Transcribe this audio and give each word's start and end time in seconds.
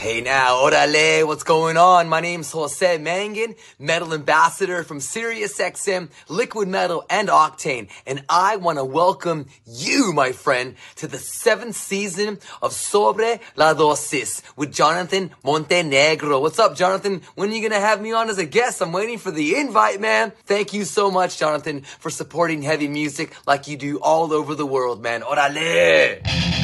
Hey 0.00 0.22
now, 0.22 0.62
orale, 0.64 1.26
what's 1.26 1.42
going 1.42 1.76
on? 1.76 2.08
My 2.08 2.20
name's 2.20 2.50
Jose 2.52 2.96
Mangan, 2.96 3.54
metal 3.78 4.14
ambassador 4.14 4.82
from 4.82 4.98
SiriusXM, 4.98 6.08
Liquid 6.30 6.68
Metal, 6.68 7.04
and 7.10 7.28
Octane, 7.28 7.90
and 8.06 8.24
I 8.26 8.56
want 8.56 8.78
to 8.78 8.84
welcome 8.84 9.48
you, 9.66 10.14
my 10.14 10.32
friend, 10.32 10.76
to 10.96 11.06
the 11.06 11.18
seventh 11.18 11.76
season 11.76 12.38
of 12.62 12.72
Sobre 12.72 13.40
la 13.56 13.74
Dosis 13.74 14.40
with 14.56 14.72
Jonathan 14.72 15.32
Montenegro. 15.44 16.40
What's 16.40 16.58
up, 16.58 16.76
Jonathan? 16.76 17.20
When 17.34 17.50
are 17.50 17.54
you 17.54 17.68
gonna 17.68 17.78
have 17.78 18.00
me 18.00 18.12
on 18.12 18.30
as 18.30 18.38
a 18.38 18.46
guest? 18.46 18.80
I'm 18.80 18.92
waiting 18.92 19.18
for 19.18 19.30
the 19.30 19.56
invite, 19.56 20.00
man. 20.00 20.32
Thank 20.46 20.72
you 20.72 20.86
so 20.86 21.10
much, 21.10 21.36
Jonathan, 21.36 21.82
for 21.82 22.08
supporting 22.08 22.62
heavy 22.62 22.88
music 22.88 23.34
like 23.46 23.68
you 23.68 23.76
do 23.76 23.98
all 23.98 24.32
over 24.32 24.54
the 24.54 24.64
world, 24.64 25.02
man. 25.02 25.20
Orale! 25.20 26.59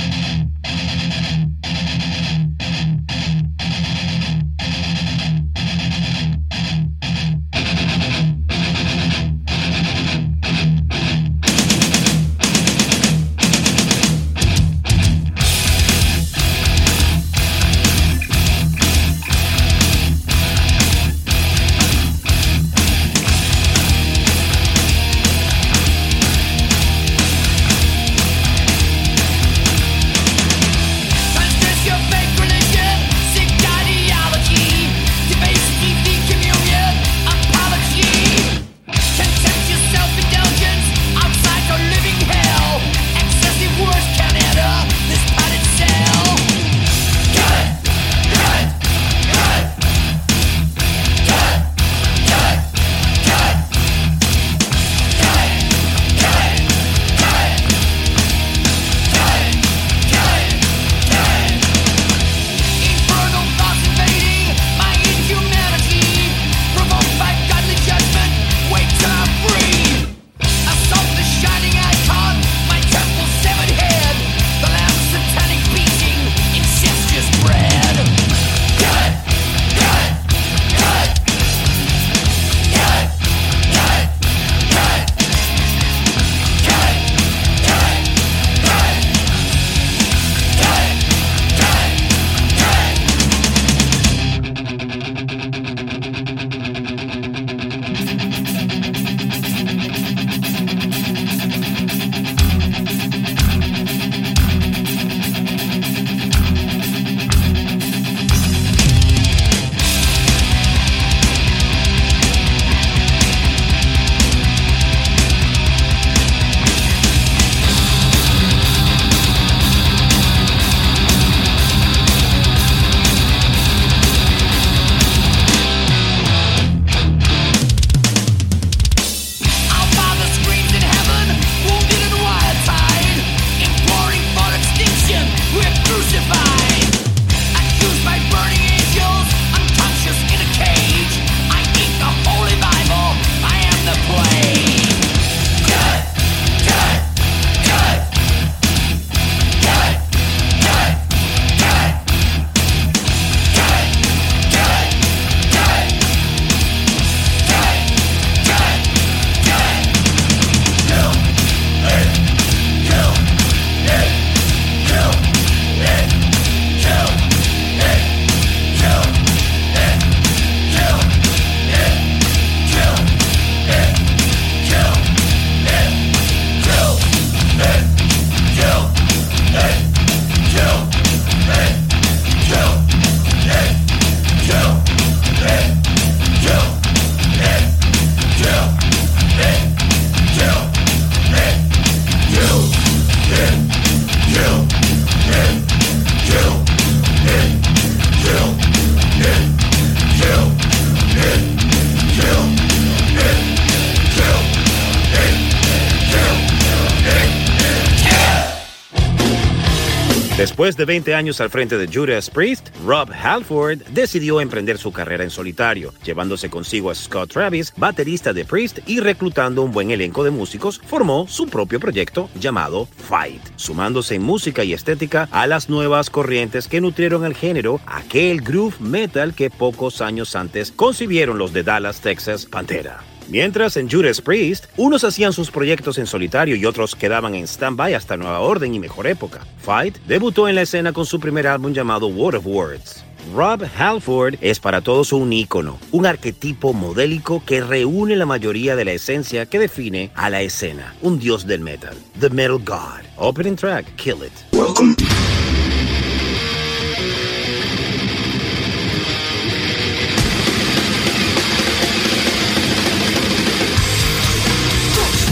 Después 210.66 210.78
de 210.78 210.94
20 210.94 211.14
años 211.14 211.40
al 211.40 211.48
frente 211.48 211.78
de 211.78 211.86
Judas 211.86 212.28
Priest, 212.28 212.70
Rob 212.84 213.08
Halford 213.12 213.82
decidió 213.90 214.40
emprender 214.40 214.78
su 214.78 214.90
carrera 214.90 215.22
en 215.22 215.30
solitario, 215.30 215.94
llevándose 216.04 216.50
consigo 216.50 216.90
a 216.90 216.94
Scott 216.96 217.30
Travis, 217.30 217.72
baterista 217.76 218.32
de 218.32 218.44
Priest, 218.44 218.80
y 218.84 218.98
reclutando 218.98 219.62
un 219.62 219.70
buen 219.70 219.92
elenco 219.92 220.24
de 220.24 220.32
músicos, 220.32 220.80
formó 220.84 221.28
su 221.28 221.46
propio 221.46 221.78
proyecto 221.78 222.28
llamado 222.34 222.88
Fight, 223.08 223.42
sumándose 223.54 224.16
en 224.16 224.24
música 224.24 224.64
y 224.64 224.72
estética 224.72 225.28
a 225.30 225.46
las 225.46 225.68
nuevas 225.68 226.10
corrientes 226.10 226.66
que 226.66 226.80
nutrieron 226.80 227.24
el 227.24 227.36
género, 227.36 227.78
aquel 227.86 228.40
groove 228.40 228.74
metal 228.80 229.34
que 229.34 229.50
pocos 229.50 230.00
años 230.00 230.34
antes 230.34 230.72
concibieron 230.72 231.38
los 231.38 231.52
de 231.52 231.62
Dallas, 231.62 232.00
Texas, 232.00 232.44
Pantera. 232.44 233.04
Mientras 233.28 233.76
en 233.76 233.90
Judas 233.90 234.20
Priest, 234.20 234.66
unos 234.76 235.04
hacían 235.04 235.32
sus 235.32 235.50
proyectos 235.50 235.98
en 235.98 236.06
solitario 236.06 236.54
y 236.56 236.64
otros 236.64 236.94
quedaban 236.94 237.34
en 237.34 237.44
stand-by 237.44 237.94
hasta 237.94 238.16
nueva 238.16 238.40
orden 238.40 238.74
y 238.74 238.78
mejor 238.78 239.06
época. 239.06 239.46
Fight 239.58 239.98
debutó 240.06 240.48
en 240.48 240.54
la 240.54 240.62
escena 240.62 240.92
con 240.92 241.06
su 241.06 241.18
primer 241.18 241.46
álbum 241.46 241.72
llamado 241.72 242.06
War 242.06 242.36
of 242.36 242.46
Words. 242.46 243.04
Rob 243.34 243.64
Halford 243.76 244.36
es 244.40 244.60
para 244.60 244.80
todos 244.80 245.12
un 245.12 245.32
ícono, 245.32 245.78
un 245.90 246.06
arquetipo 246.06 246.72
modélico 246.72 247.42
que 247.44 247.60
reúne 247.60 248.14
la 248.14 248.26
mayoría 248.26 248.76
de 248.76 248.84
la 248.84 248.92
esencia 248.92 249.46
que 249.46 249.58
define 249.58 250.10
a 250.14 250.30
la 250.30 250.42
escena, 250.42 250.94
un 251.02 251.18
dios 251.18 251.46
del 251.46 251.60
metal, 251.60 251.96
The 252.20 252.30
Metal 252.30 252.58
God. 252.58 253.04
Opening 253.16 253.56
track, 253.56 253.96
Kill 253.96 254.22
It. 254.22 254.32
Welcome. 254.52 254.94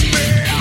In 0.00 0.57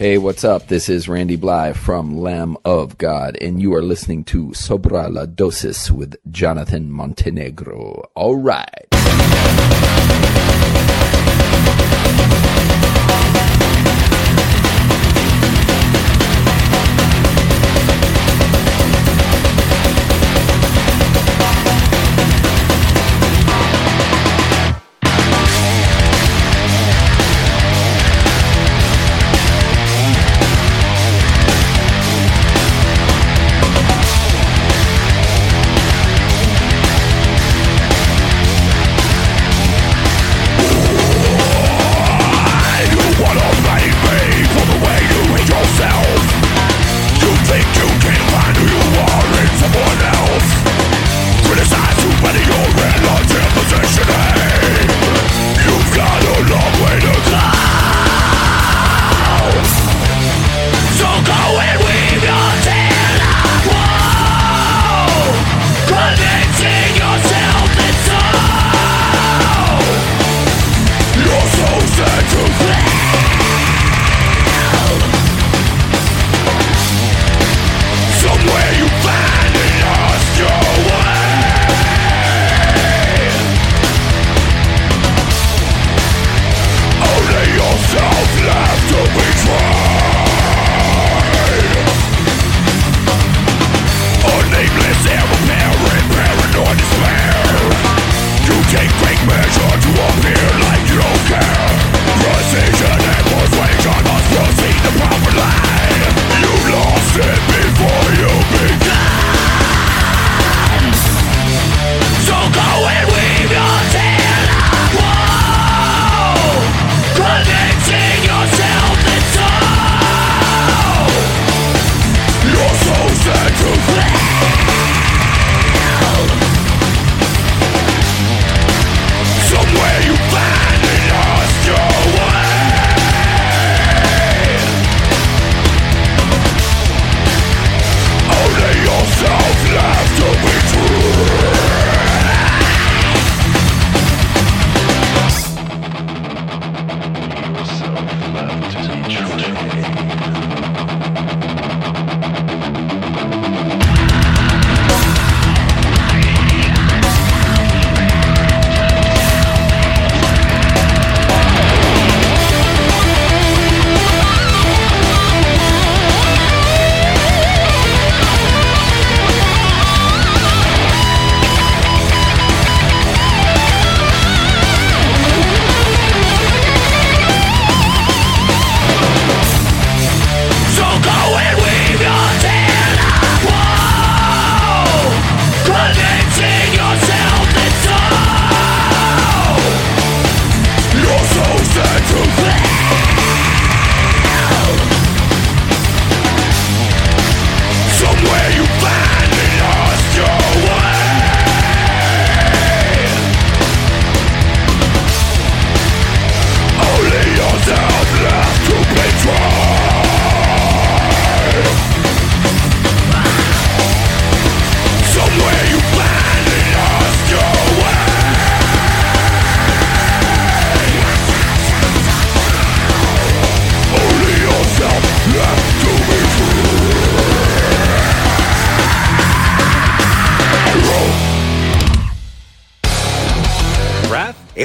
Hey, 0.00 0.16
what's 0.16 0.44
up? 0.44 0.68
This 0.68 0.88
is 0.88 1.10
Randy 1.10 1.36
Bly 1.36 1.74
from 1.74 2.16
Lamb 2.16 2.56
of 2.64 2.96
God, 2.96 3.36
and 3.38 3.60
you 3.60 3.74
are 3.74 3.82
listening 3.82 4.24
to 4.32 4.46
Sobra 4.52 5.12
la 5.12 5.26
Dosis 5.26 5.90
with 5.90 6.16
Jonathan 6.30 6.90
Montenegro. 6.90 8.08
All 8.14 8.36
right. 8.36 8.86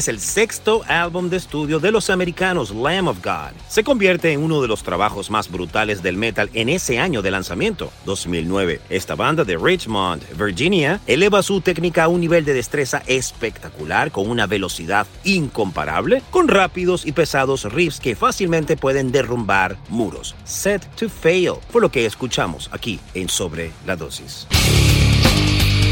Es 0.05 0.09
el 0.09 0.19
sexto 0.19 0.83
álbum 0.87 1.29
de 1.29 1.37
estudio 1.37 1.79
de 1.79 1.91
los 1.91 2.11
americanos 2.11 2.69
Lamb 2.69 3.07
of 3.07 3.23
God. 3.23 3.53
Se 3.67 3.83
convierte 3.83 4.31
en 4.33 4.43
uno 4.43 4.61
de 4.61 4.67
los 4.67 4.83
trabajos 4.83 5.31
más 5.31 5.49
brutales 5.49 6.03
del 6.03 6.15
metal 6.15 6.49
en 6.53 6.69
ese 6.69 6.99
año 6.99 7.23
de 7.23 7.31
lanzamiento, 7.31 7.91
2009. 8.05 8.81
Esta 8.89 9.15
banda 9.15 9.43
de 9.43 9.57
Richmond, 9.57 10.23
Virginia, 10.37 10.99
eleva 11.07 11.41
su 11.41 11.59
técnica 11.61 12.03
a 12.03 12.07
un 12.07 12.19
nivel 12.21 12.45
de 12.45 12.53
destreza 12.53 13.01
espectacular 13.07 14.11
con 14.11 14.29
una 14.29 14.45
velocidad 14.45 15.07
incomparable, 15.23 16.21
con 16.29 16.49
rápidos 16.49 17.05
y 17.05 17.11
pesados 17.11 17.63
riffs 17.63 17.99
que 17.99 18.15
fácilmente 18.15 18.77
pueden 18.77 19.11
derrumbar 19.11 19.77
muros. 19.89 20.35
Set 20.43 20.85
to 20.97 21.09
fail, 21.09 21.55
por 21.71 21.81
lo 21.81 21.89
que 21.89 22.05
escuchamos 22.05 22.69
aquí 22.71 22.99
en 23.15 23.27
Sobre 23.27 23.71
la 23.87 23.95
Dosis. 23.95 24.45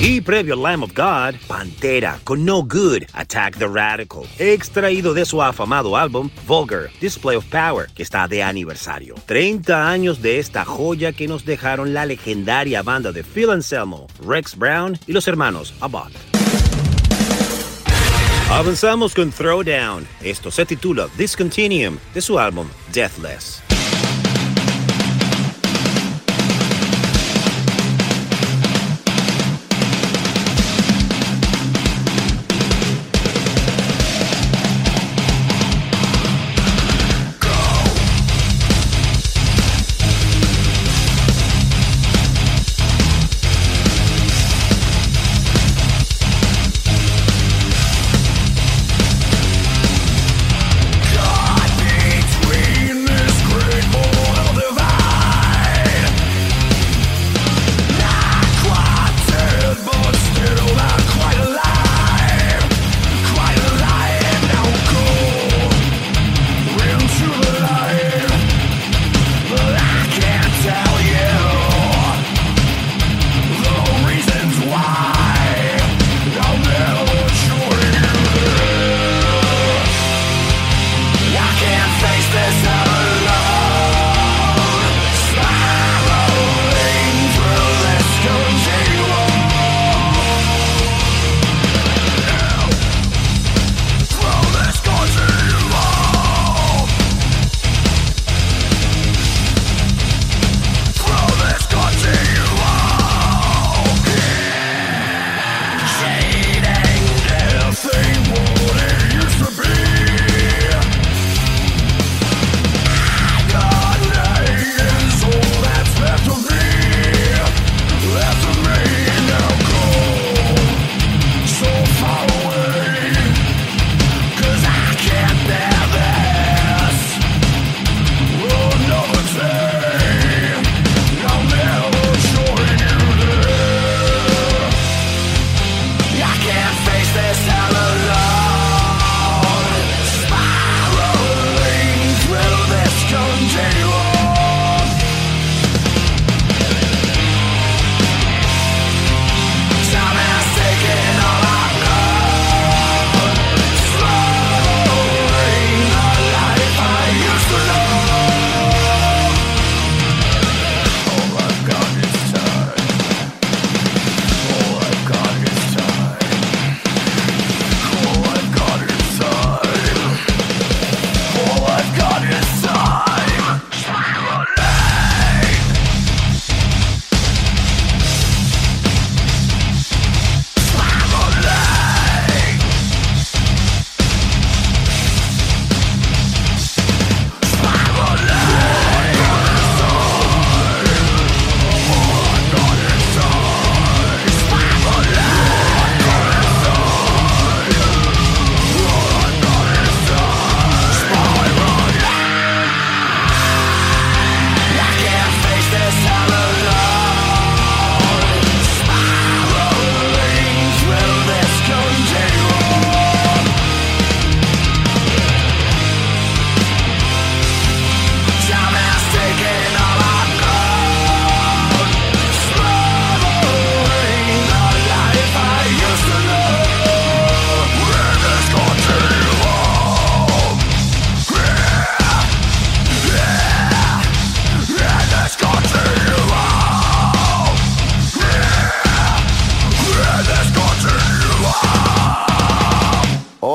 Y 0.06 0.20
previo 0.20 0.58
Lamb 0.58 0.84
of 0.84 0.92
God, 0.94 1.36
Pantera 1.48 2.20
con 2.26 2.44
No 2.44 2.62
Good, 2.62 3.04
Attack 3.14 3.58
the 3.58 3.68
Radical, 3.68 4.24
extraído 4.38 5.14
de 5.14 5.24
su 5.24 5.42
afamado 5.42 5.96
álbum 5.96 6.30
Vulgar, 6.46 6.90
Display 7.00 7.38
of 7.38 7.46
Power, 7.46 7.88
que 7.96 8.04
está 8.04 8.28
de 8.28 8.44
aniversario. 8.44 9.16
30 9.28 9.90
años 9.90 10.22
de 10.22 10.40
esta 10.40 10.66
joya 10.66 11.14
que 11.14 11.30
nos 11.30 11.46
dejaron 11.46 11.94
la 11.94 12.06
legendaria 12.06 12.84
banda 12.84 13.14
de 13.14 13.24
Phil 13.24 13.50
Anselmo, 13.50 14.08
Rex 14.28 14.58
Brown 14.58 15.00
y 15.08 15.14
los 15.14 15.26
hermanos 15.30 15.74
Abbott. 15.80 16.12
Avanzamos 18.52 19.16
con 19.16 19.32
Throwdown. 19.32 20.06
Esto 20.22 20.52
se 20.52 20.66
titula 20.66 21.08
Discontinuum 21.18 21.98
de 22.14 22.22
su 22.22 22.38
álbum 22.38 22.68
Deathless. 22.92 23.64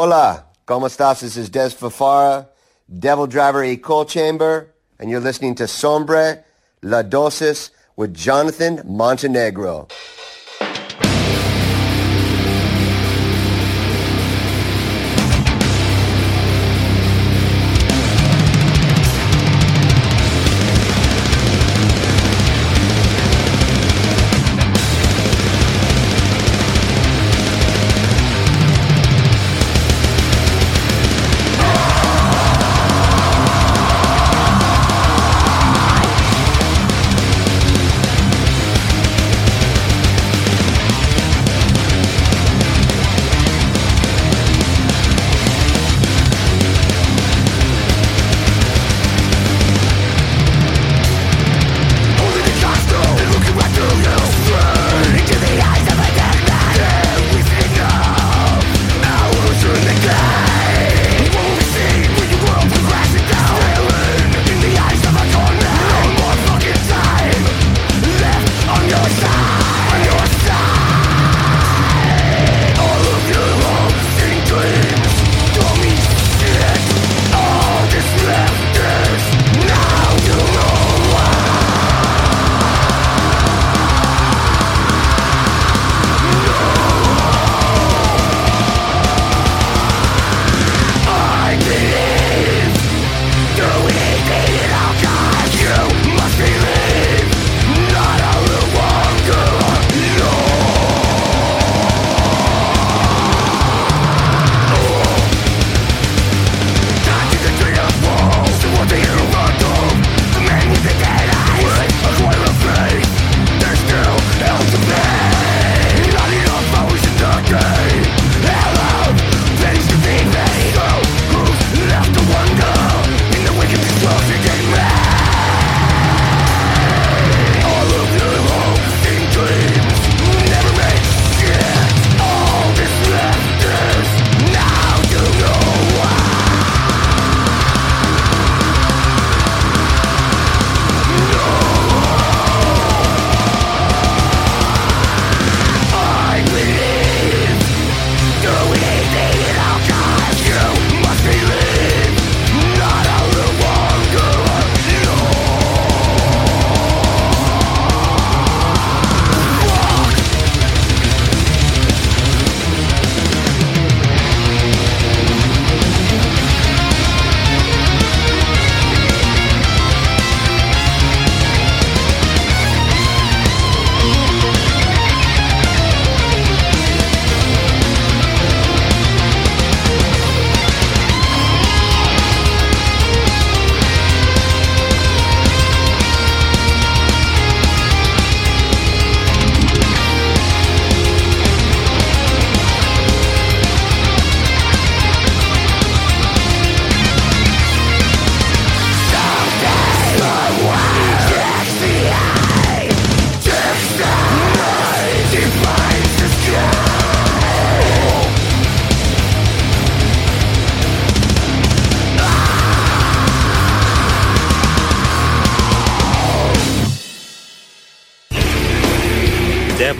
Hola, 0.00 0.44
¿cómo 0.64 0.86
estás? 0.86 1.22
This 1.22 1.36
is 1.36 1.50
Des 1.50 1.74
Fafara, 1.74 2.46
Devil 2.88 3.26
Driver 3.26 3.64
E. 3.64 3.76
Coal 3.76 4.04
Chamber, 4.04 4.72
and 5.00 5.10
you're 5.10 5.18
listening 5.18 5.56
to 5.56 5.66
Sombre 5.66 6.44
La 6.82 7.02
Dosis 7.02 7.70
with 7.96 8.14
Jonathan 8.14 8.80
Montenegro. 8.84 9.88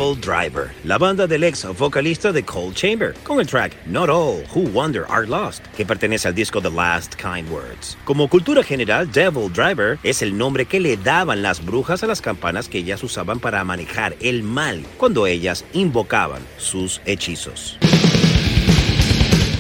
Devil 0.09 0.21
Driver, 0.21 0.71
la 0.85 0.97
banda 0.97 1.27
del 1.27 1.44
ex 1.44 1.66
vocalista 1.77 2.33
de 2.33 2.42
Cold 2.42 2.75
Chamber, 2.75 3.14
con 3.25 3.40
el 3.40 3.47
track 3.47 3.75
Not 3.87 4.09
All 4.09 4.44
Who 4.55 4.68
Wonder 4.73 5.05
Are 5.09 5.27
Lost, 5.27 5.66
que 5.77 5.85
pertenece 5.85 6.29
al 6.29 6.35
disco 6.35 6.62
The 6.62 6.71
Last 6.71 7.14
Kind 7.16 7.51
Words. 7.51 7.99
Como 8.05 8.29
cultura 8.29 8.62
general, 8.62 9.11
Devil 9.11 9.53
Driver 9.53 9.99
es 10.03 10.23
el 10.23 10.37
nombre 10.37 10.66
que 10.66 10.81
le 10.81 10.97
daban 10.97 11.42
las 11.42 11.64
brujas 11.64 12.03
a 12.03 12.07
las 12.07 12.23
campanas 12.23 12.68
que 12.68 12.79
ellas 12.79 13.03
usaban 13.03 13.40
para 13.40 13.62
manejar 13.64 14.16
el 14.21 14.42
mal 14.42 14.85
cuando 14.97 15.27
ellas 15.27 15.64
invocaban 15.73 16.42
sus 16.57 17.01
hechizos. 17.05 17.77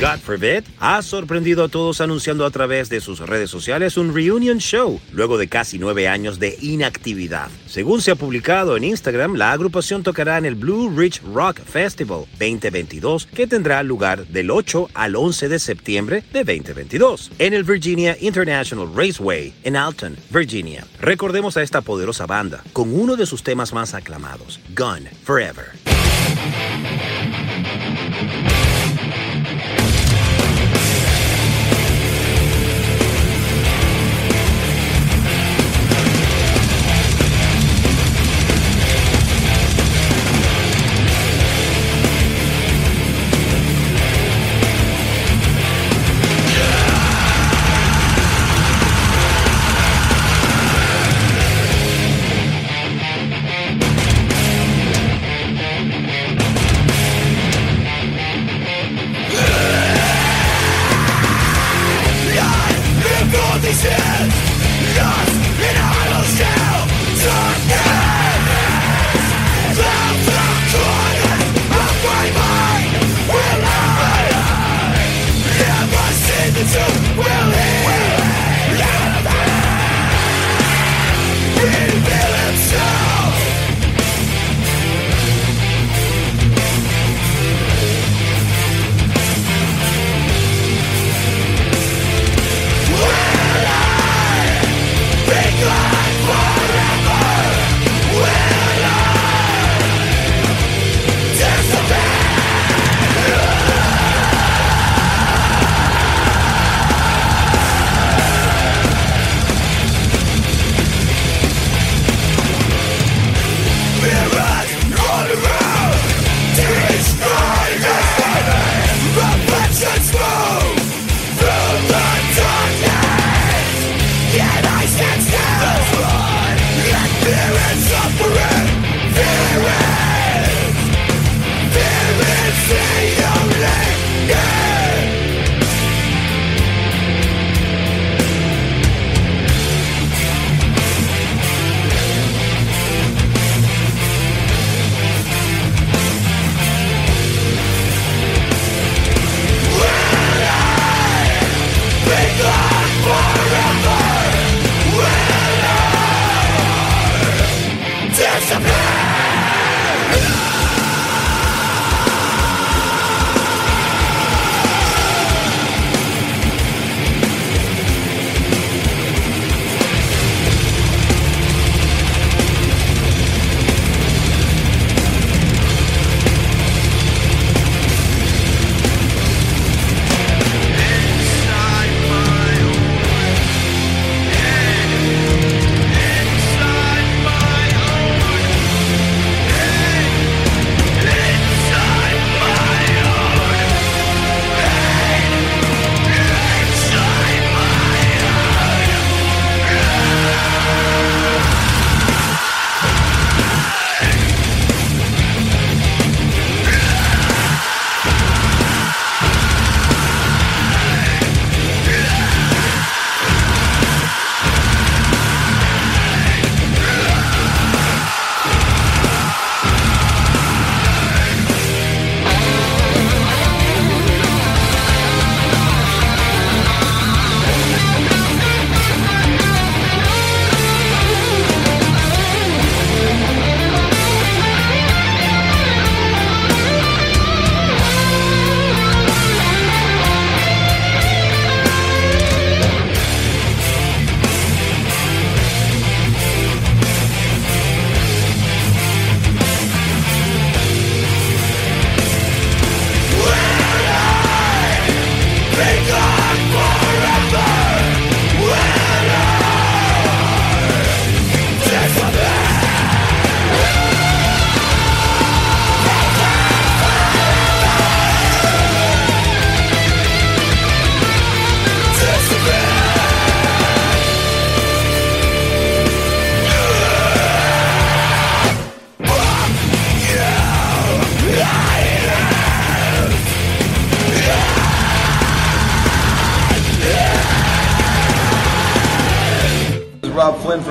God 0.00 0.20
Forbid 0.20 0.62
ha 0.78 1.02
sorprendido 1.02 1.64
a 1.64 1.68
todos 1.68 2.00
anunciando 2.00 2.46
a 2.46 2.50
través 2.50 2.88
de 2.88 3.00
sus 3.00 3.18
redes 3.18 3.50
sociales 3.50 3.96
un 3.96 4.14
reunion 4.14 4.58
show 4.58 5.00
luego 5.10 5.36
de 5.38 5.48
casi 5.48 5.76
nueve 5.76 6.06
años 6.06 6.38
de 6.38 6.56
inactividad. 6.62 7.48
Según 7.66 8.00
se 8.00 8.12
ha 8.12 8.14
publicado 8.14 8.76
en 8.76 8.84
Instagram, 8.84 9.34
la 9.34 9.50
agrupación 9.50 10.04
tocará 10.04 10.38
en 10.38 10.44
el 10.44 10.54
Blue 10.54 10.88
Ridge 10.96 11.20
Rock 11.34 11.62
Festival 11.64 12.26
2022 12.38 13.26
que 13.26 13.48
tendrá 13.48 13.82
lugar 13.82 14.24
del 14.28 14.52
8 14.52 14.90
al 14.94 15.16
11 15.16 15.48
de 15.48 15.58
septiembre 15.58 16.22
de 16.32 16.44
2022 16.44 17.32
en 17.40 17.54
el 17.54 17.64
Virginia 17.64 18.16
International 18.20 18.88
Raceway 18.94 19.52
en 19.64 19.74
Alton, 19.74 20.16
Virginia. 20.30 20.86
Recordemos 21.00 21.56
a 21.56 21.62
esta 21.64 21.80
poderosa 21.80 22.24
banda 22.24 22.62
con 22.72 22.94
uno 22.94 23.16
de 23.16 23.26
sus 23.26 23.42
temas 23.42 23.72
más 23.72 23.94
aclamados, 23.94 24.60
Gun 24.76 25.08
Forever. 25.24 25.72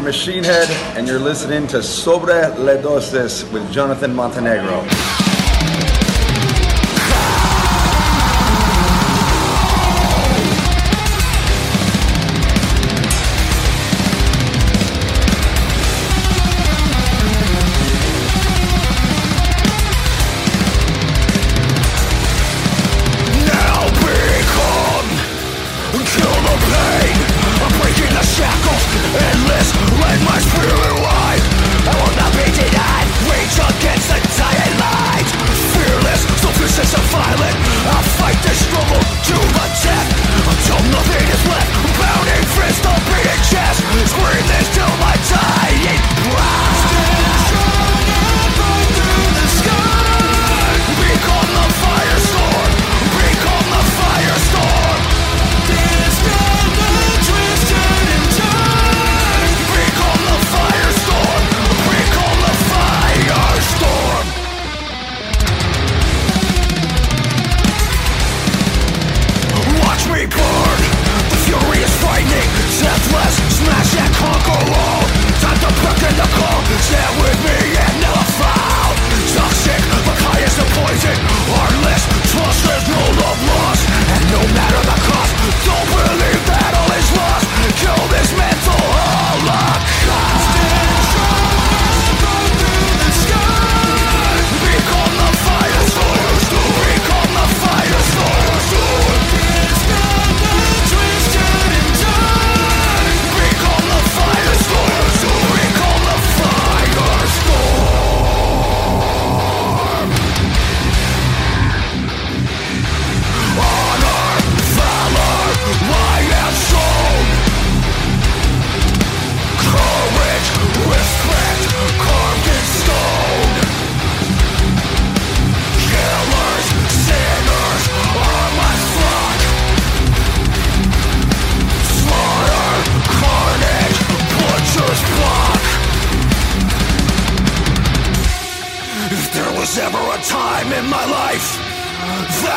Machine 0.07 0.45
Head, 0.45 0.69
and 0.97 1.05
you're 1.05 1.19
listening 1.19 1.67
to 1.67 1.83
Sobre 1.83 2.55
Ledoces 2.55 3.43
with 3.51 3.69
Jonathan 3.73 4.15
Montenegro. 4.15 4.96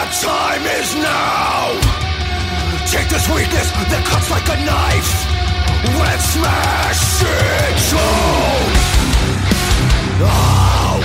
The 0.00 0.06
time 0.06 0.64
is 0.80 0.94
now. 0.94 1.76
Take 2.88 3.10
this 3.10 3.28
weakness 3.28 3.68
that 3.92 4.02
cuts 4.08 4.30
like 4.32 4.48
a 4.48 4.56
knife. 4.64 5.12
Let's 6.00 6.24
smash 6.24 7.20
it 7.20 7.76
through. 7.84 8.00
Oh. 10.24 11.04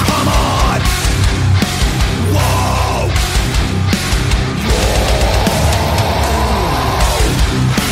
Come 0.00 0.28
on. 0.32 0.80
Whoa. 2.40 3.12
Whoa. 4.64 5.12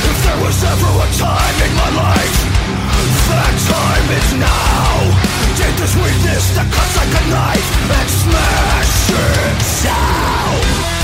If 0.09 0.19
there 0.25 0.41
was 0.41 0.57
ever 0.65 0.89
a 0.89 1.09
time 1.21 1.57
in 1.69 1.73
my 1.77 1.91
life, 2.01 2.39
that 3.29 3.55
time 3.69 4.09
is 4.17 4.33
now 4.41 5.30
dangerous 5.61 5.95
weakness 5.97 6.57
that 6.57 6.67
cuts 6.73 6.97
like 6.97 7.13
a 7.21 7.25
knife 7.29 7.69
and 7.99 8.09
smash 8.09 9.11
it 9.13 9.87
out. 9.91 11.00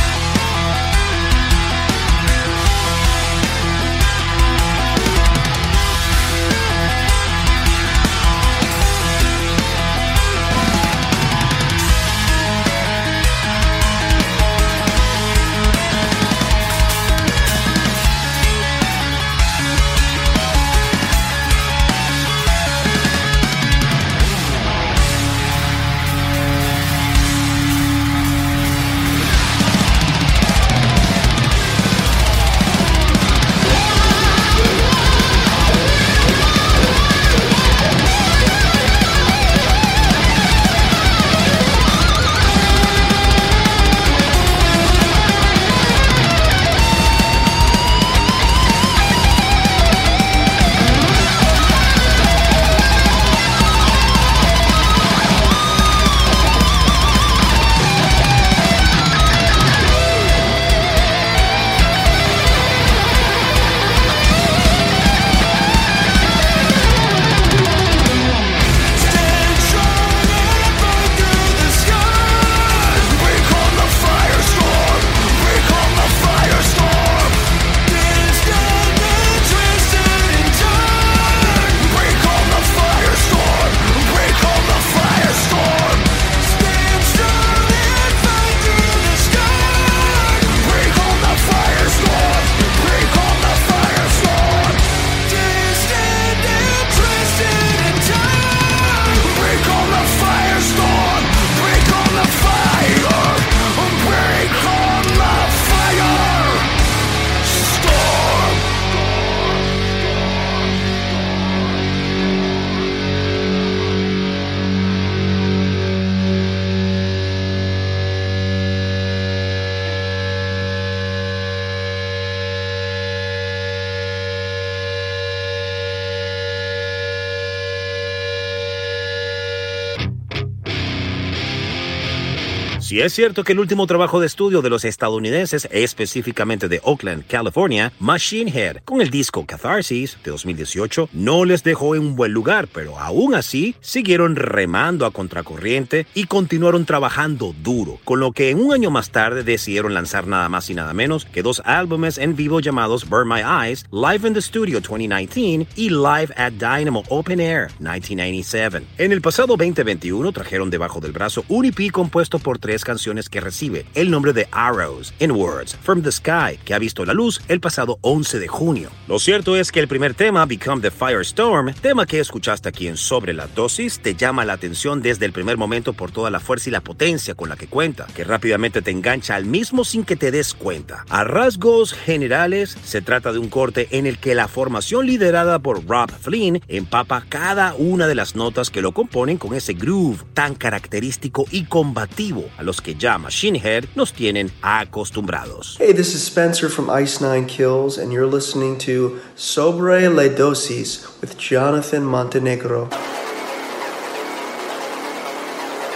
Es 133.07 133.13
cierto 133.13 133.45
que 133.45 133.53
el 133.53 133.61
último 133.61 133.87
trabajo 133.87 134.19
de 134.19 134.27
estudio 134.27 134.63
de 134.63 134.71
los 134.71 134.85
estadounidenses, 134.85 135.69
específicamente 135.71 136.67
de 136.67 136.81
Oakland, 136.83 137.25
California, 137.29 137.93
Machine 138.01 138.51
Head, 138.51 138.79
con 138.85 139.01
el 139.01 139.11
disco 139.11 139.47
Catharsis 139.47 140.19
de 140.25 140.33
2018, 140.33 141.11
no 141.13 141.45
les 141.45 141.63
dejó 141.63 141.95
en 141.95 142.03
un 142.03 142.17
buen 142.17 142.33
lugar, 142.33 142.67
pero 142.67 142.99
aún 142.99 143.37
así 143.37 143.77
siguieron 143.81 144.35
remando 144.35 145.07
a 145.07 145.13
contracorriente 145.13 146.09
y 146.15 146.25
continuaron 146.25 146.85
trabajando 146.85 147.55
duro, 147.63 148.01
con 148.05 148.19
lo 148.19 148.33
que 148.33 148.57
un 148.57 148.73
año 148.73 148.91
más 148.91 149.11
tarde 149.11 149.45
decidieron 149.45 149.95
lanzar 149.95 150.27
nada 150.27 150.49
más 150.49 150.69
y 150.69 150.75
nada 150.75 150.93
menos 150.93 151.27
que 151.27 151.43
dos 151.43 151.63
álbumes 151.65 152.19
en 152.19 152.35
vivo 152.35 152.59
llamados 152.59 153.09
Burn 153.09 153.29
My 153.29 153.41
Eyes, 153.41 153.87
Live 153.93 154.27
in 154.27 154.35
the 154.35 154.43
Studio 154.43 154.81
2019 154.81 155.69
y 155.77 155.91
Live 155.91 156.35
at 156.37 156.55
Dynamo 156.55 157.05
Open 157.09 157.39
Air 157.39 157.69
1997. 157.79 158.83
En 158.99 159.13
el 159.13 159.21
pasado 159.21 159.57
2021 159.57 160.33
trajeron 160.33 160.71
debajo 160.71 160.99
del 160.99 161.13
brazo 161.13 161.45
un 161.47 161.67
EP 161.67 161.93
compuesto 161.93 162.41
por 162.41 162.59
tres 162.59 162.83
canciones 162.83 162.96
que 163.31 163.41
recibe 163.41 163.85
el 163.95 164.11
nombre 164.11 164.33
de 164.33 164.49
Arrows 164.51 165.13
in 165.19 165.31
Words 165.31 165.77
from 165.83 166.03
the 166.03 166.11
Sky, 166.11 166.59
que 166.65 166.73
ha 166.73 166.79
visto 166.79 167.05
la 167.05 167.13
luz 167.13 167.43
el 167.47 167.61
pasado 167.61 167.99
11 168.01 168.39
de 168.39 168.49
junio. 168.49 168.91
Lo 169.07 169.19
cierto 169.19 169.55
es 169.55 169.71
que 169.71 169.81
el 169.81 169.87
primer 169.87 170.15
tema, 170.15 170.47
Become 170.47 170.81
the 170.81 170.91
Firestorm, 170.91 171.75
tema 171.75 172.07
que 172.07 172.21
escuchaste 172.21 172.69
aquí 172.69 172.89
en 172.89 172.97
Sobre 172.97 173.35
la 173.35 173.49
Dosis, 173.49 174.01
te 174.01 174.15
llama 174.15 174.47
la 174.47 174.55
atención 174.55 175.03
desde 175.03 175.27
el 175.27 175.33
primer 175.33 175.59
momento 175.59 175.93
por 175.93 176.11
toda 176.11 176.31
la 176.31 176.41
fuerza 176.41 176.71
y 176.71 176.73
la 176.73 176.81
potencia 176.81 177.35
con 177.35 177.51
la 177.51 177.57
que 177.57 177.67
cuenta, 177.67 178.07
que 178.15 178.25
rápidamente 178.25 178.81
te 178.81 178.91
engancha 178.91 179.35
al 179.35 179.45
mismo 179.45 179.85
sin 179.85 180.05
que 180.05 180.17
te 180.17 180.31
des 180.31 180.55
cuenta. 180.55 181.05
A 181.11 181.23
rasgos 181.25 181.93
generales, 181.93 182.77
se 182.83 183.03
trata 183.03 183.33
de 183.33 183.39
un 183.39 183.51
corte 183.51 183.89
en 183.91 184.07
el 184.07 184.19
que 184.19 184.35
la 184.35 184.49
formación 184.49 185.07
liderada 185.07 185.59
por 185.59 185.87
Rob 185.87 186.11
Flynn 186.11 186.63
empapa 186.67 187.25
cada 187.29 187.75
una 187.75 188.07
de 188.07 188.15
las 188.15 188.37
notas 188.37 188.71
que 188.71 188.83
lo 188.83 188.93
componen 188.93 189.37
con 189.37 189.55
ese 189.55 189.75
groove 189.75 190.25
tan 190.33 190.55
característico 190.55 191.45
y 191.51 191.65
combativo 191.65 192.49
a 192.57 192.63
los 192.63 192.81
que 192.87 192.95
ya 192.95 193.19
Machine 193.19 193.59
Head 193.59 193.89
nos 193.97 194.13
tienen 194.13 194.53
acostumbrados. 194.63 195.77
Hey, 195.79 195.93
this 195.93 196.15
is 196.15 196.23
Spencer 196.23 196.69
from 196.69 196.89
Ice 196.89 197.21
Nine 197.21 197.47
Kills, 197.47 197.99
and 197.99 198.13
you're 198.13 198.31
listening 198.31 198.79
to 198.79 199.19
Sobre 199.35 200.09
Le 200.09 200.29
Dosis 200.29 201.21
with 201.21 201.37
Jonathan 201.37 202.05
Montenegro. 202.05 202.89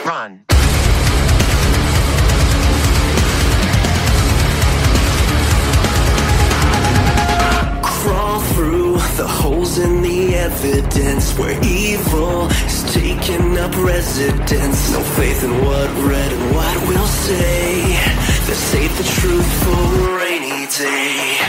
Run. 0.04 0.44
Crawl 7.84 8.40
through 8.54 8.94
the 9.16 9.28
holes 9.28 9.78
in 9.78 10.02
the 10.02 10.34
evidence 10.34 11.38
where 11.38 11.56
evil 11.64 12.48
is 12.48 12.82
taking 12.92 13.56
up 13.58 13.76
residence. 13.76 14.90
No 14.90 15.00
faith 15.14 15.44
in 15.44 15.52
what 15.64 15.88
red 16.04 16.29
rainy 20.84 21.39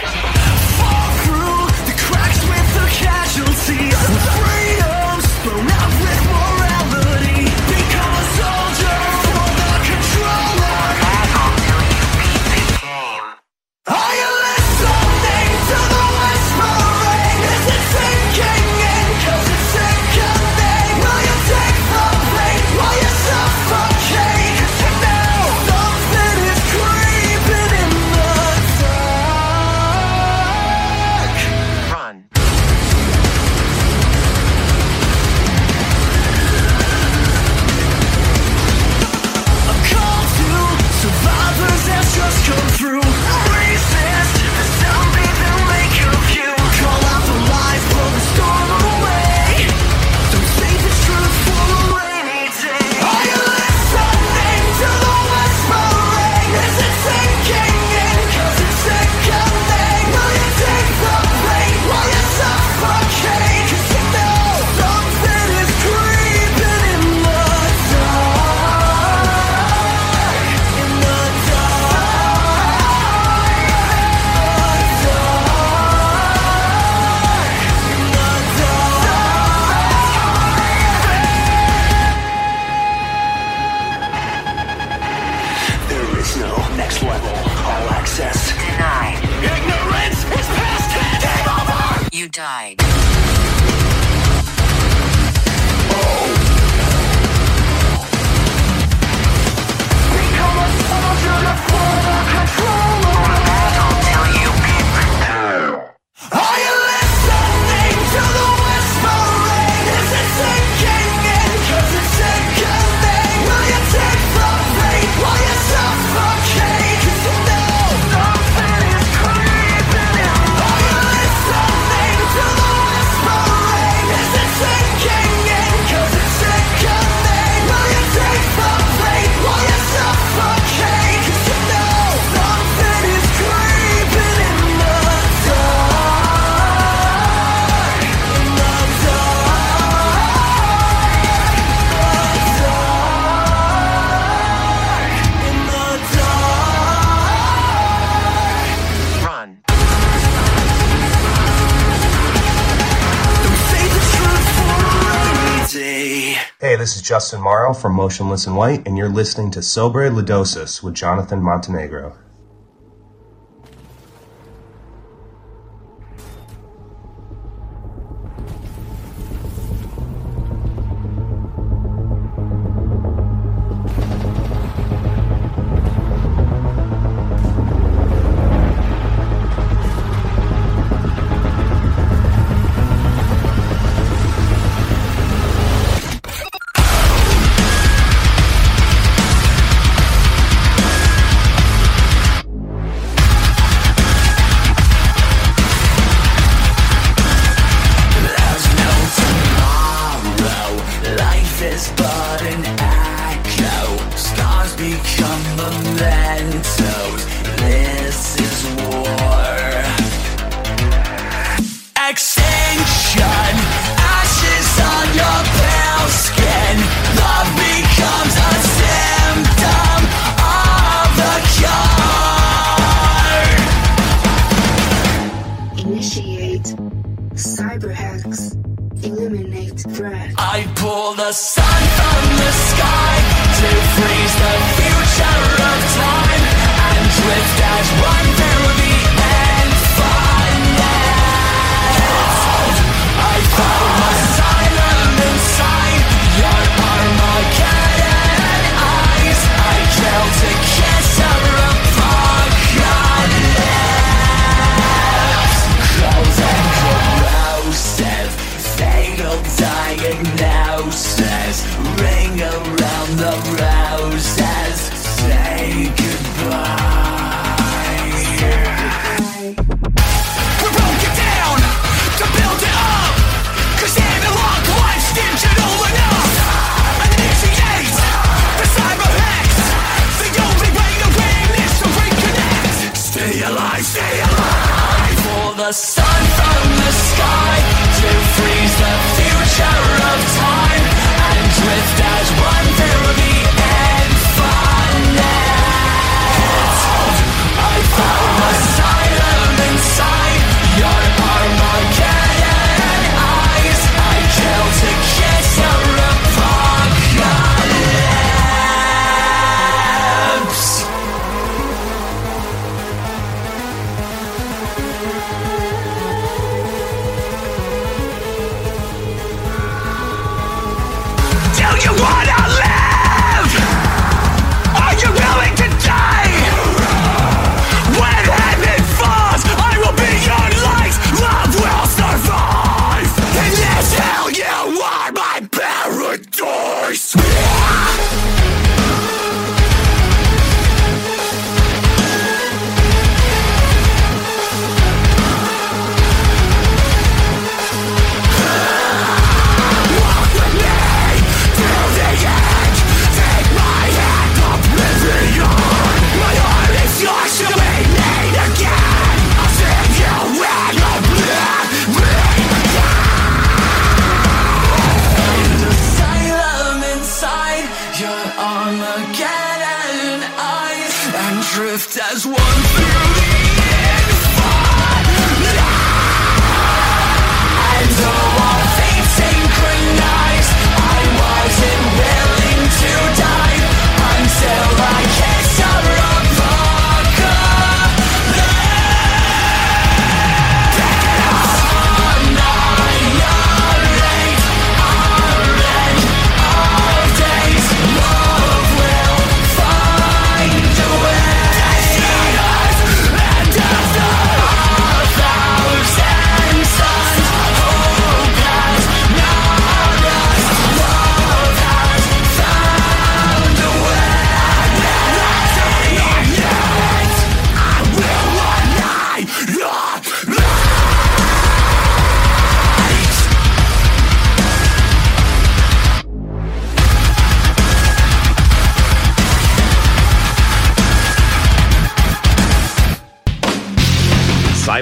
this 156.81 156.95
is 156.95 157.03
Justin 157.03 157.39
Morrow 157.41 157.75
from 157.75 157.93
Motionless 157.93 158.47
in 158.47 158.55
White, 158.55 158.87
and 158.87 158.97
you're 158.97 159.07
listening 159.07 159.51
to 159.51 159.61
Sobre 159.61 160.09
Ladosis 160.09 160.81
with 160.81 160.95
Jonathan 160.95 161.39
Montenegro. 161.39 162.17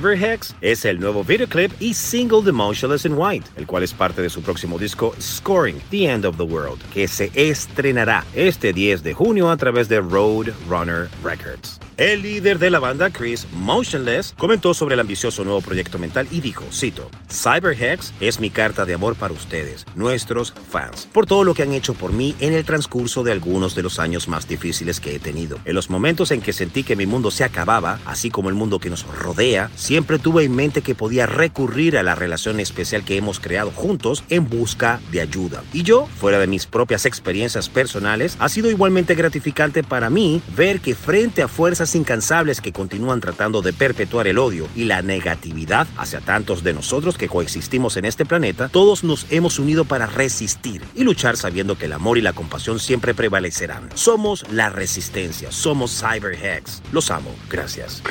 Cyberhex 0.10 0.55
es 0.62 0.86
el 0.86 0.99
nuevo 0.99 1.24
videoclip 1.24 1.72
y 1.80 1.93
single 1.93 2.41
de 2.41 2.51
Motionless 2.51 3.05
in 3.05 3.14
White, 3.14 3.47
el 3.57 3.68
cual 3.68 3.84
es 3.84 3.93
parte 3.93 4.24
de 4.24 4.30
su 4.30 4.41
próximo 4.41 4.80
disco 4.80 5.14
Scoring, 5.22 5.80
The 5.91 6.10
End 6.10 6.26
of 6.26 6.38
the 6.38 6.43
World, 6.43 6.82
que 6.91 7.07
se 7.07 7.32
estrenará 7.36 8.26
este 8.34 8.74
10 8.74 9.03
de 9.03 9.14
junio 9.14 9.51
a 9.51 9.57
través 9.57 9.88
de 9.88 9.99
Roadrunner 9.99 11.10
Records. 11.24 11.80
El 11.99 12.22
líder 12.22 12.60
de 12.60 12.70
la 12.70 12.80
banda, 12.80 13.10
Chris 13.10 13.45
Motionless, 13.51 14.34
comentó 14.38 14.74
sobre 14.74 14.93
el 14.93 15.01
ambicioso 15.01 15.43
nuevo 15.43 15.60
proyecto 15.60 15.99
mental 15.99 16.30
y 16.32 16.39
dijo, 16.39 16.64
cito, 16.72 17.12
Cyberhex 17.30 18.14
es 18.22 18.39
mi 18.39 18.49
carta 18.49 18.86
de 18.86 18.93
amor 18.93 19.16
para 19.16 19.34
ustedes, 19.34 19.86
nuestros 19.95 20.53
fans, 20.53 21.10
por 21.12 21.26
todo 21.26 21.43
lo 21.43 21.53
que 21.53 21.64
han 21.64 21.74
hecho 21.74 21.93
por 21.93 22.14
mí 22.14 22.36
en 22.39 22.53
el 22.53 22.64
transcurso 22.64 23.22
de 23.22 23.34
algunos 23.34 23.76
de 23.76 23.84
los 23.84 23.99
años 23.99 24.30
más 24.30 24.47
difíciles 24.47 25.01
que 25.01 25.14
he 25.14 25.20
tenido. 25.20 25.60
En 25.66 25.76
los 25.76 25.89
momentos 25.89 26.32
en 26.32 26.39
que 26.39 26.53
sentí 26.53 26.84
que 26.84 26.95
mi 26.95 27.05
mundo 27.05 27.32
se 27.32 27.43
acababa, 27.43 27.99
así 28.05 28.30
como 28.30 28.47
el 28.47 28.55
mundo 28.55 28.80
que 28.80 28.89
nos 28.89 29.05
rodea, 29.05 29.70
siempre 29.76 29.99
tuve 30.04 30.43
en 30.43 30.56
mente 30.56 30.82
que 30.82 30.95
podía 30.95 31.26
recurrir 31.26 31.97
a 31.97 32.04
la 32.04 32.16
relación 32.16 32.60
especial 32.60 33.04
que 33.04 33.18
hemos 33.18 33.39
creado 33.39 33.72
juntos 33.72 34.24
en 34.30 34.50
busca 34.50 35.00
de 35.12 35.22
ayuda. 35.22 35.64
Y 35.74 35.84
yo, 35.84 36.08
fuera 36.20 36.39
de 36.39 36.47
mis 36.47 36.66
propias 36.66 37.06
experiencias 37.06 37.70
personales, 37.70 38.36
ha 38.39 38.50
sido 38.50 38.70
igualmente 38.70 39.16
gratificante 39.16 39.84
para 39.84 40.10
mí 40.10 40.41
ver 40.56 40.80
que 40.80 40.95
frente 40.95 41.41
a 41.41 41.47
fuerzas 41.47 41.95
incansables 41.95 42.62
que 42.62 42.74
continúan 42.74 43.20
tratando 43.20 43.62
de 43.62 43.74
perpetuar 43.74 44.28
el 44.28 44.38
odio 44.38 44.68
y 44.76 44.86
la 44.86 45.02
negatividad 45.02 45.88
hacia 45.97 46.22
tantos 46.22 46.64
de 46.64 46.74
nosotros 46.74 47.18
que 47.18 47.28
coexistimos 47.28 47.97
en 47.97 48.06
este 48.06 48.26
planeta, 48.26 48.70
todos 48.70 49.04
nos 49.04 49.26
hemos 49.30 49.60
unido 49.60 49.86
para 49.86 50.06
resistir 50.06 50.82
y 50.95 51.04
luchar 51.04 51.38
sabiendo 51.38 51.78
que 51.78 51.86
el 51.86 51.93
amor 51.93 52.18
y 52.18 52.22
la 52.22 52.34
compasión 52.34 52.80
siempre 52.80 53.14
prevalecerán. 53.14 53.89
Somos 53.93 54.50
la 54.50 54.70
resistencia, 54.70 55.52
somos 55.52 56.00
Cyberhex. 56.00 56.82
Los 56.91 57.12
amo, 57.12 57.36
gracias. 57.50 58.02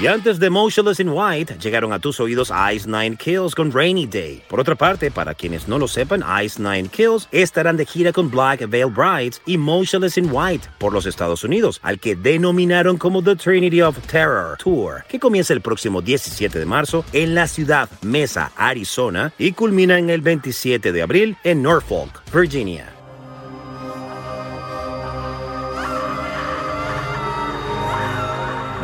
Y 0.00 0.08
antes 0.08 0.40
de 0.40 0.50
Motionless 0.50 0.98
in 0.98 1.08
White, 1.08 1.58
llegaron 1.60 1.92
a 1.92 2.00
tus 2.00 2.18
oídos 2.18 2.52
Ice 2.74 2.88
Nine 2.88 3.16
Kills 3.16 3.54
con 3.54 3.70
Rainy 3.70 4.06
Day. 4.06 4.42
Por 4.48 4.58
otra 4.58 4.74
parte, 4.74 5.12
para 5.12 5.34
quienes 5.34 5.68
no 5.68 5.78
lo 5.78 5.86
sepan, 5.86 6.24
Ice 6.42 6.60
Nine 6.60 6.88
Kills 6.88 7.28
estarán 7.30 7.76
de 7.76 7.86
gira 7.86 8.12
con 8.12 8.28
Black 8.28 8.68
Veil 8.68 8.90
Brides 8.90 9.40
y 9.46 9.56
Motionless 9.56 10.18
in 10.18 10.28
White 10.32 10.68
por 10.78 10.92
los 10.92 11.06
Estados 11.06 11.44
Unidos, 11.44 11.78
al 11.84 12.00
que 12.00 12.16
denominaron 12.16 12.96
como 12.96 13.22
The 13.22 13.36
Trinity 13.36 13.82
of 13.82 13.96
Terror 14.08 14.58
Tour, 14.58 15.04
que 15.08 15.20
comienza 15.20 15.52
el 15.52 15.60
próximo 15.60 16.02
17 16.02 16.58
de 16.58 16.66
marzo 16.66 17.04
en 17.12 17.36
la 17.36 17.46
ciudad 17.46 17.88
Mesa, 18.02 18.50
Arizona, 18.56 19.32
y 19.38 19.52
culmina 19.52 19.96
en 19.96 20.10
el 20.10 20.22
27 20.22 20.90
de 20.90 21.02
abril 21.02 21.36
en 21.44 21.62
Norfolk, 21.62 22.20
Virginia. 22.34 22.93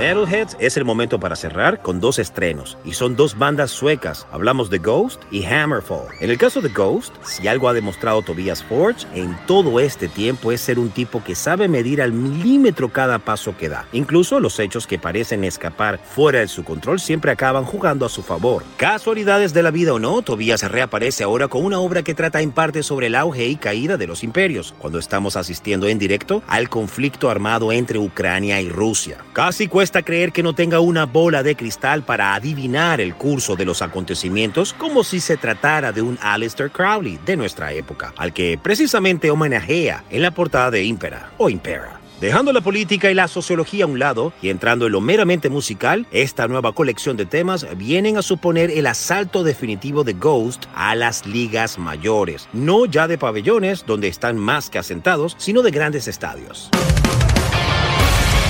Metalheads 0.00 0.56
es 0.58 0.78
el 0.78 0.86
momento 0.86 1.20
para 1.20 1.36
cerrar 1.36 1.82
con 1.82 2.00
dos 2.00 2.18
estrenos, 2.18 2.78
y 2.86 2.94
son 2.94 3.16
dos 3.16 3.36
bandas 3.36 3.70
suecas. 3.70 4.26
Hablamos 4.32 4.70
de 4.70 4.78
Ghost 4.78 5.20
y 5.30 5.44
Hammerfall. 5.44 6.06
En 6.20 6.30
el 6.30 6.38
caso 6.38 6.62
de 6.62 6.70
Ghost, 6.70 7.14
si 7.22 7.46
algo 7.46 7.68
ha 7.68 7.74
demostrado 7.74 8.22
Tobias 8.22 8.64
Forge 8.64 9.06
en 9.14 9.36
todo 9.46 9.78
este 9.78 10.08
tiempo 10.08 10.52
es 10.52 10.62
ser 10.62 10.78
un 10.78 10.88
tipo 10.88 11.22
que 11.22 11.34
sabe 11.34 11.68
medir 11.68 12.00
al 12.00 12.14
milímetro 12.14 12.88
cada 12.88 13.18
paso 13.18 13.54
que 13.58 13.68
da. 13.68 13.84
Incluso 13.92 14.40
los 14.40 14.58
hechos 14.58 14.86
que 14.86 14.98
parecen 14.98 15.44
escapar 15.44 15.98
fuera 16.02 16.38
de 16.38 16.48
su 16.48 16.64
control 16.64 16.98
siempre 16.98 17.30
acaban 17.30 17.64
jugando 17.66 18.06
a 18.06 18.08
su 18.08 18.22
favor. 18.22 18.64
Casualidades 18.78 19.52
de 19.52 19.62
la 19.62 19.70
vida 19.70 19.92
o 19.92 19.98
no, 19.98 20.22
Tobias 20.22 20.62
reaparece 20.62 21.24
ahora 21.24 21.48
con 21.48 21.62
una 21.62 21.78
obra 21.78 22.02
que 22.02 22.14
trata 22.14 22.40
en 22.40 22.52
parte 22.52 22.82
sobre 22.82 23.08
el 23.08 23.16
auge 23.16 23.48
y 23.48 23.56
caída 23.56 23.98
de 23.98 24.06
los 24.06 24.24
imperios, 24.24 24.74
cuando 24.78 24.98
estamos 24.98 25.36
asistiendo 25.36 25.86
en 25.88 25.98
directo 25.98 26.42
al 26.46 26.70
conflicto 26.70 27.28
armado 27.28 27.70
entre 27.70 27.98
Ucrania 27.98 28.62
y 28.62 28.70
Rusia. 28.70 29.18
Casi 29.34 29.68
cuesta 29.68 29.89
creer 30.02 30.32
que 30.32 30.42
no 30.42 30.54
tenga 30.54 30.80
una 30.80 31.04
bola 31.04 31.42
de 31.42 31.56
cristal 31.56 32.02
para 32.04 32.34
adivinar 32.34 33.00
el 33.00 33.14
curso 33.14 33.56
de 33.56 33.64
los 33.64 33.82
acontecimientos 33.82 34.72
como 34.72 35.04
si 35.04 35.20
se 35.20 35.36
tratara 35.36 35.92
de 35.92 36.02
un 36.02 36.18
Aleister 36.22 36.70
Crowley 36.70 37.18
de 37.26 37.36
nuestra 37.36 37.72
época, 37.72 38.14
al 38.16 38.32
que 38.32 38.58
precisamente 38.62 39.30
homenajea 39.30 40.04
en 40.08 40.22
la 40.22 40.30
portada 40.30 40.70
de 40.70 40.84
Impera 40.84 41.32
o 41.36 41.50
Impera. 41.50 42.00
Dejando 42.20 42.52
la 42.52 42.60
política 42.60 43.10
y 43.10 43.14
la 43.14 43.28
sociología 43.28 43.84
a 43.84 43.86
un 43.86 43.98
lado 43.98 44.34
y 44.42 44.50
entrando 44.50 44.84
en 44.84 44.92
lo 44.92 45.00
meramente 45.00 45.48
musical, 45.48 46.06
esta 46.10 46.46
nueva 46.48 46.74
colección 46.74 47.16
de 47.16 47.24
temas 47.24 47.66
vienen 47.78 48.18
a 48.18 48.22
suponer 48.22 48.70
el 48.70 48.86
asalto 48.86 49.42
definitivo 49.42 50.04
de 50.04 50.12
Ghost 50.12 50.66
a 50.74 50.94
las 50.94 51.24
ligas 51.24 51.78
mayores, 51.78 52.46
no 52.52 52.84
ya 52.84 53.08
de 53.08 53.16
pabellones 53.16 53.86
donde 53.86 54.08
están 54.08 54.36
más 54.36 54.68
que 54.68 54.78
asentados, 54.78 55.34
sino 55.38 55.62
de 55.62 55.70
grandes 55.70 56.08
estadios. 56.08 56.68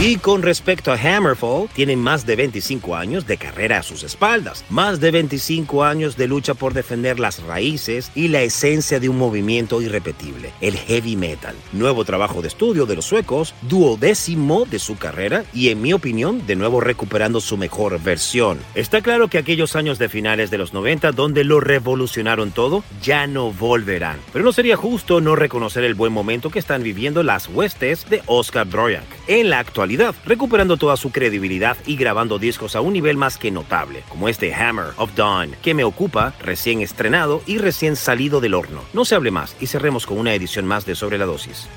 Y 0.02 0.16
con 0.16 0.40
respecto 0.40 0.92
a 0.92 0.94
Hammerfall, 0.96 1.68
tienen 1.74 1.98
más 1.98 2.24
de 2.24 2.34
25 2.34 2.96
años 2.96 3.26
de 3.26 3.36
carrera 3.36 3.80
a 3.80 3.82
sus 3.82 4.02
espaldas, 4.02 4.64
más 4.70 4.98
de 4.98 5.10
25 5.10 5.84
años 5.84 6.16
de 6.16 6.26
lucha 6.26 6.54
por 6.54 6.72
defender 6.72 7.20
las 7.20 7.42
raíces 7.42 8.10
y 8.14 8.28
la 8.28 8.40
esencia 8.40 8.98
de 8.98 9.10
un 9.10 9.18
movimiento 9.18 9.82
irrepetible, 9.82 10.54
el 10.62 10.74
heavy 10.74 11.16
metal. 11.16 11.54
Nuevo 11.74 12.06
trabajo 12.06 12.40
de 12.40 12.48
estudio 12.48 12.86
de 12.86 12.96
los 12.96 13.04
suecos, 13.04 13.54
duodécimo 13.60 14.64
de 14.64 14.78
su 14.78 14.96
carrera 14.96 15.44
y 15.52 15.68
en 15.68 15.82
mi 15.82 15.92
opinión, 15.92 16.46
de 16.46 16.56
nuevo 16.56 16.80
recuperando 16.80 17.38
su 17.42 17.58
mejor 17.58 18.02
versión. 18.02 18.58
Está 18.74 19.02
claro 19.02 19.28
que 19.28 19.36
aquellos 19.36 19.76
años 19.76 19.98
de 19.98 20.08
finales 20.08 20.50
de 20.50 20.56
los 20.56 20.72
90 20.72 21.12
donde 21.12 21.44
lo 21.44 21.60
revolucionaron 21.60 22.52
todo, 22.52 22.84
ya 23.02 23.26
no 23.26 23.52
volverán. 23.52 24.16
Pero 24.32 24.46
no 24.46 24.52
sería 24.52 24.78
justo 24.78 25.20
no 25.20 25.36
reconocer 25.36 25.84
el 25.84 25.92
buen 25.92 26.14
momento 26.14 26.48
que 26.48 26.58
están 26.58 26.82
viviendo 26.82 27.22
las 27.22 27.48
huestes 27.48 28.08
de 28.08 28.22
Oscar 28.24 28.66
Broyak. 28.66 29.04
En 29.26 29.50
la 29.50 29.58
actualidad, 29.58 29.89
recuperando 30.24 30.76
toda 30.76 30.96
su 30.96 31.10
credibilidad 31.10 31.76
y 31.86 31.96
grabando 31.96 32.38
discos 32.38 32.76
a 32.76 32.80
un 32.80 32.92
nivel 32.92 33.16
más 33.16 33.38
que 33.38 33.50
notable, 33.50 34.02
como 34.08 34.28
este 34.28 34.54
Hammer 34.54 34.92
of 34.96 35.14
Dawn, 35.14 35.56
que 35.62 35.74
me 35.74 35.84
ocupa, 35.84 36.34
recién 36.40 36.80
estrenado 36.80 37.42
y 37.46 37.58
recién 37.58 37.96
salido 37.96 38.40
del 38.40 38.54
horno. 38.54 38.82
No 38.92 39.04
se 39.04 39.14
hable 39.14 39.30
más 39.30 39.56
y 39.60 39.66
cerremos 39.66 40.06
con 40.06 40.18
una 40.18 40.34
edición 40.34 40.66
más 40.66 40.86
de 40.86 40.94
Sobre 40.94 41.18
la 41.18 41.26
Dosis. 41.26 41.68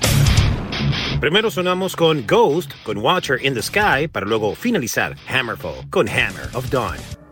Primero 1.20 1.50
sonamos 1.50 1.96
con 1.96 2.26
Ghost, 2.26 2.72
con 2.82 2.98
Watcher 2.98 3.44
in 3.44 3.54
the 3.54 3.62
Sky, 3.62 4.08
para 4.08 4.26
luego 4.26 4.54
finalizar 4.54 5.16
Hammerfall 5.28 5.88
con 5.90 6.08
Hammer 6.08 6.50
of 6.52 6.68
Dawn. 6.70 7.23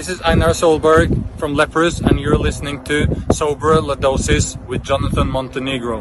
This 0.00 0.08
is 0.08 0.22
Einar 0.22 0.54
Solberg 0.54 1.12
from 1.38 1.52
Leprous, 1.52 2.00
and 2.00 2.18
you're 2.18 2.38
listening 2.38 2.82
to 2.84 3.06
Sober 3.34 3.74
Ladosis 3.82 4.56
with 4.64 4.82
Jonathan 4.82 5.28
Montenegro. 5.28 6.00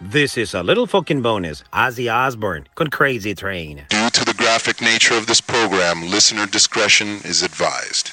This 0.00 0.38
is 0.38 0.54
a 0.54 0.62
little 0.62 0.86
fucking 0.86 1.22
bonus. 1.22 1.64
Ozzy 1.72 2.08
Osbourne 2.08 2.68
con 2.76 2.86
Crazy 2.86 3.34
Train. 3.34 3.84
Due 3.88 4.10
to 4.10 4.24
the 4.24 4.34
graphic 4.34 4.80
nature 4.80 5.14
of 5.14 5.26
this 5.26 5.40
program, 5.40 6.08
listener 6.08 6.46
discretion 6.46 7.20
is 7.24 7.42
advised. 7.42 8.12